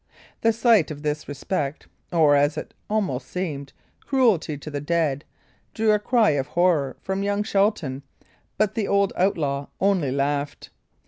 The 0.41 0.51
sight 0.51 0.89
of 0.89 1.03
this 1.03 1.19
disrespect, 1.19 1.87
or, 2.11 2.35
as 2.35 2.57
it 2.57 2.73
almost 2.89 3.27
seemed, 3.27 3.71
cruelty 4.03 4.57
to 4.57 4.71
the 4.71 4.81
dead, 4.81 5.25
drew 5.75 5.91
a 5.91 5.99
cry 5.99 6.31
of 6.31 6.47
horror 6.47 6.97
from 7.03 7.21
young 7.21 7.43
Shelton; 7.43 8.01
but 8.57 8.73
the 8.73 8.87
old 8.87 9.13
outlaw 9.15 9.67
only 9.79 10.09
laughed. 10.09 10.71